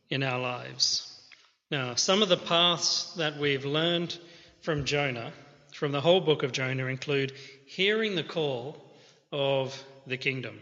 [0.09, 1.09] in our lives.
[1.71, 4.17] Now, some of the paths that we've learned
[4.61, 5.33] from Jonah,
[5.73, 7.33] from the whole book of Jonah, include
[7.65, 8.77] hearing the call
[9.31, 10.59] of the kingdom.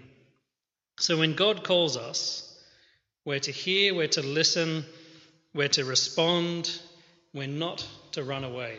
[0.99, 2.47] So when God calls us,
[3.25, 4.85] we're to hear, we're to listen,
[5.53, 6.71] we're to respond,
[7.33, 8.77] we're not to run away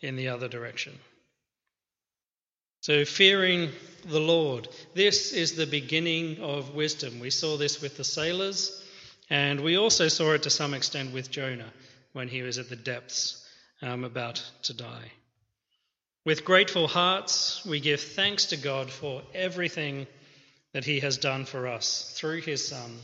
[0.00, 0.98] in the other direction.
[2.80, 3.70] So, fearing
[4.04, 4.68] the Lord.
[4.94, 7.20] This is the beginning of wisdom.
[7.20, 8.82] We saw this with the sailors,
[9.28, 11.72] and we also saw it to some extent with Jonah
[12.12, 13.46] when he was at the depths
[13.82, 15.12] um, about to die.
[16.24, 20.06] With grateful hearts, we give thanks to God for everything
[20.72, 22.98] that he has done for us through his Son,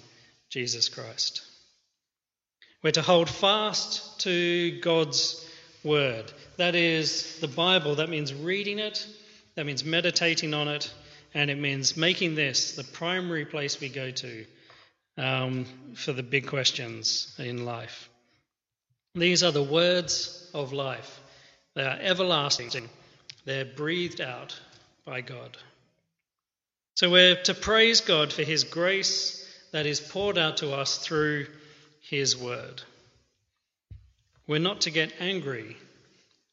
[0.50, 1.42] Jesus Christ.
[2.82, 5.44] We're to hold fast to God's
[5.82, 6.30] word.
[6.56, 7.96] That is the Bible.
[7.96, 9.06] That means reading it,
[9.56, 10.92] that means meditating on it,
[11.34, 14.46] and it means making this the primary place we go to
[15.18, 18.08] um, for the big questions in life.
[19.14, 21.20] These are the words of life.
[21.74, 22.88] They are everlasting,
[23.44, 24.58] they're breathed out
[25.04, 25.56] by God.
[26.96, 31.48] So we're to praise God for His grace that is poured out to us through
[32.00, 32.82] His word.
[34.46, 35.76] We're not to get angry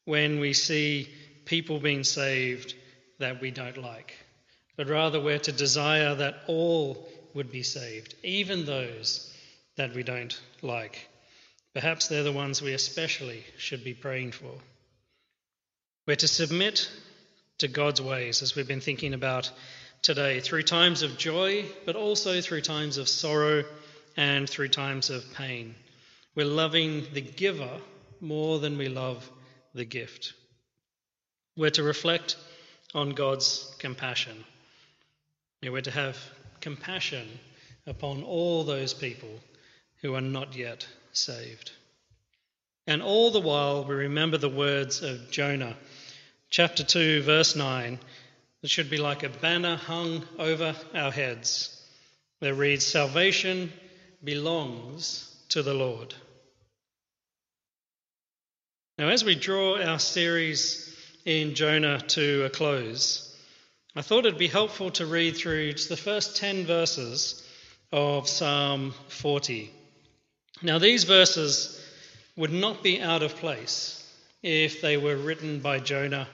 [0.04, 1.08] when we see
[1.44, 2.74] people being saved
[3.18, 4.14] that we don't like.
[4.76, 9.32] but rather we're to desire that all would be saved, even those
[9.76, 11.08] that we don't like.
[11.74, 14.52] Perhaps they're the ones we especially should be praying for.
[16.06, 16.90] We're to submit
[17.58, 19.50] to God's ways, as we've been thinking about
[20.02, 23.64] today, through times of joy, but also through times of sorrow
[24.16, 25.74] and through times of pain.
[26.34, 27.80] We're loving the giver
[28.20, 29.28] more than we love
[29.74, 30.32] the gift.
[31.56, 32.36] We're to reflect
[32.94, 34.44] on God's compassion.
[35.62, 36.18] We're to have
[36.60, 37.26] compassion
[37.86, 39.40] upon all those people
[40.02, 41.72] who are not yet saved.
[42.86, 45.76] And all the while, we remember the words of Jonah,
[46.50, 47.98] chapter 2, verse 9,
[48.60, 51.82] that should be like a banner hung over our heads
[52.40, 53.72] that reads, Salvation
[54.22, 56.14] belongs to the Lord.
[58.96, 63.36] Now, as we draw our series in Jonah to a close,
[63.96, 67.42] I thought it'd be helpful to read through just the first 10 verses
[67.90, 69.72] of Psalm 40.
[70.62, 71.84] Now, these verses
[72.36, 74.00] would not be out of place
[74.44, 76.28] if they were written by Jonah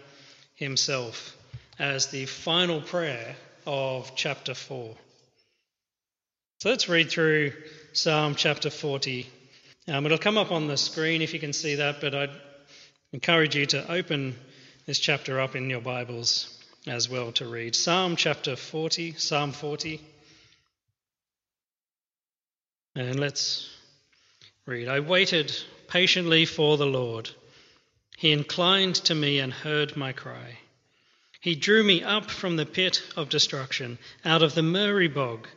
[0.55, 1.35] himself
[1.79, 4.95] as the final prayer of chapter 4.
[6.59, 7.55] So let's read through
[7.95, 9.27] Psalm chapter 40.
[9.89, 12.31] Um, it'll come up on the screen if you can see that, but I'd
[13.13, 14.37] encourage you to open
[14.87, 16.57] this chapter up in your Bibles
[16.87, 17.75] as well to read.
[17.75, 20.01] Psalm chapter 40, Psalm 40.
[22.95, 23.69] And let's
[24.67, 24.89] read.
[24.89, 25.53] I waited
[25.89, 27.31] patiently for the Lord.
[28.17, 30.59] He inclined to me and heard my cry.
[31.41, 35.49] He drew me up from the pit of destruction, out of the miry bog,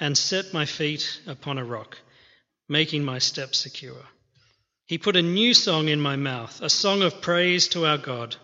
[0.00, 1.98] and set my feet upon a rock,
[2.68, 4.04] making my steps secure.
[4.88, 8.36] He put a new song in my mouth, a song of praise to our God.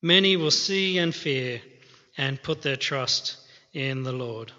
[0.00, 1.60] Many will see and fear
[2.16, 3.36] and put their trust
[3.72, 4.52] in the Lord.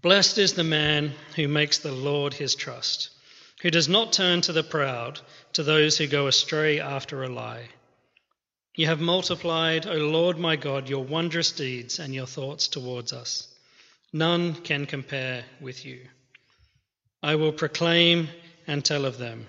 [0.00, 3.10] Blessed is the man who makes the Lord his trust,
[3.62, 5.18] who does not turn to the proud,
[5.54, 7.68] to those who go astray after a lie.
[8.76, 13.48] You have multiplied, O Lord my God, your wondrous deeds and your thoughts towards us.
[14.12, 15.98] None can compare with you.
[17.24, 18.28] I will proclaim
[18.68, 19.48] and tell of them,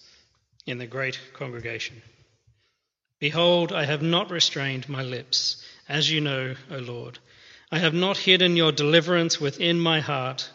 [0.65, 2.01] in the great congregation.
[3.19, 7.19] Behold, I have not restrained my lips, as you know, O Lord.
[7.71, 10.49] I have not hidden your deliverance within my heart.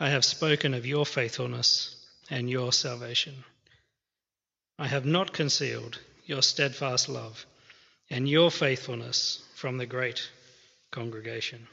[0.00, 3.44] I have spoken of your faithfulness and your salvation.
[4.78, 7.46] I have not concealed your steadfast love
[8.10, 10.28] and your faithfulness from the great
[10.90, 11.66] congregation.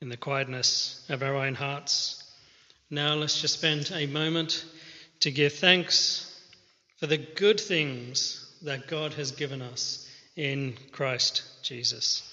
[0.00, 2.22] In the quietness of our own hearts,
[2.90, 4.64] now let's just spend a moment
[5.20, 6.22] to give thanks
[6.98, 12.32] for the good things that God has given us in Christ Jesus.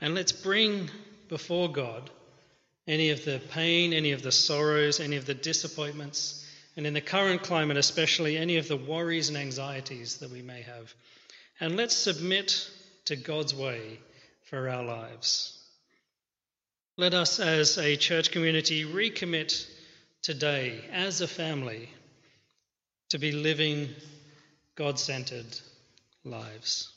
[0.00, 0.90] And let's bring
[1.28, 2.10] before God
[2.86, 7.00] any of the pain, any of the sorrows, any of the disappointments, and in the
[7.00, 10.94] current climate, especially any of the worries and anxieties that we may have.
[11.60, 12.70] And let's submit
[13.06, 13.98] to God's way
[14.44, 15.54] for our lives.
[16.96, 19.66] Let us, as a church community, recommit
[20.22, 21.88] today as a family
[23.10, 23.88] to be living
[24.76, 25.58] God centered
[26.24, 26.92] lives.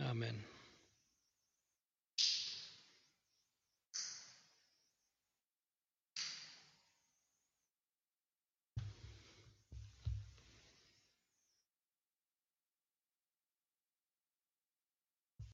[0.00, 0.34] Amen.